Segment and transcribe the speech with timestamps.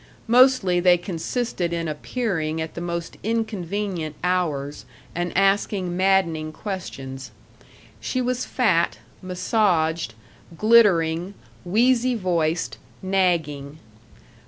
[0.27, 7.29] Mostly they consisted in appearing at the most inconvenient hours and asking maddening questions.
[7.99, 10.15] She was fat, massaged,
[10.57, 13.77] glittering, wheezy voiced, nagging.